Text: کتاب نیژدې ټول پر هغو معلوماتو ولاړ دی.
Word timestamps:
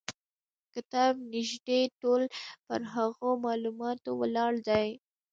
کتاب 0.73 1.13
نیژدې 1.33 1.81
ټول 2.01 2.21
پر 2.67 2.79
هغو 2.93 3.29
معلوماتو 3.45 4.09
ولاړ 4.21 4.53
دی. 4.67 4.87